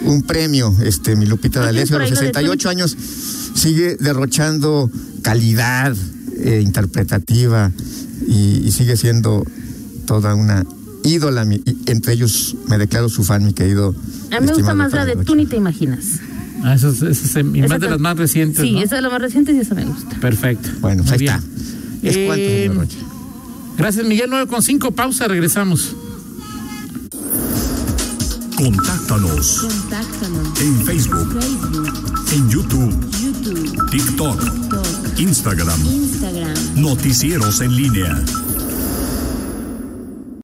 un 0.05 0.23
premio, 0.23 0.75
este 0.85 1.17
mi 1.17 1.27
Lupita 1.27 1.61
¿No 1.61 1.67
tienes 1.71 1.91
D'Alessio, 1.91 1.97
a 1.97 1.99
los 2.01 2.37
ahí 2.37 2.45
lo 2.45 2.53
de 2.53 2.59
68 2.59 2.69
años 2.69 2.97
sigue 3.55 3.97
derrochando 3.99 4.91
calidad 5.23 5.95
eh, 6.39 6.61
interpretativa 6.63 7.71
y, 8.27 8.63
y 8.65 8.71
sigue 8.73 8.97
siendo 8.97 9.45
toda 10.07 10.35
una 10.35 10.65
ídola, 11.05 11.45
mi- 11.45 11.63
y 11.65 11.77
entre 11.91 12.13
ellos 12.15 12.57
me 12.69 12.79
declaro 12.79 13.09
su 13.09 13.25
fan, 13.25 13.45
mi 13.45 13.53
querido. 13.53 13.95
A 14.37 14.41
mí 14.41 14.47
me 14.47 14.55
gusta 14.55 14.75
más 14.75 14.93
la 14.93 15.05
de. 15.05 15.17
Tú 15.17 15.35
ni 15.35 15.47
te 15.47 15.57
imaginas. 15.57 16.05
Ah, 16.65 16.75
eso 16.75 16.89
es, 16.91 17.03
eso 17.03 17.39
es, 17.41 17.47
y 17.55 17.59
Esa 17.61 17.69
más 17.69 17.81
de 17.81 17.89
las 17.91 18.01
más 18.01 18.17
recientes. 18.17 18.61
Sí, 18.63 18.73
¿no? 18.73 18.83
esa 18.83 18.97
es 18.97 19.03
la 19.03 19.11
más 19.11 19.21
reciente 19.21 19.53
y 19.53 19.59
esa 19.59 19.75
me 19.75 19.85
gusta. 19.85 20.17
Perfecto. 20.21 20.69
Bueno, 20.81 21.03
pues 21.05 21.13
ahí 21.13 21.19
bien. 21.21 21.35
está. 21.35 22.09
¿Es 22.09 22.17
cuánto, 22.27 22.35
Eh, 22.45 22.63
señor 22.69 22.77
Rocha? 22.85 22.97
Gracias, 23.79 24.07
Miguel. 24.07 24.27
9 24.29 24.47
con 24.49 24.63
5, 24.63 24.91
pausa, 24.91 25.29
regresamos. 25.29 25.95
Contáctanos 28.57 29.61
Contáctanos. 29.61 30.61
en 30.61 30.85
Facebook, 30.85 31.33
Facebook, 31.41 31.93
en 32.33 32.51
YouTube, 32.51 33.11
YouTube, 33.23 33.91
TikTok, 33.91 34.41
TikTok, 34.43 34.87
Instagram. 35.19 35.85
Instagram. 35.85 36.55
Noticieros 36.77 37.61
en 37.61 37.75
línea. 37.75 38.23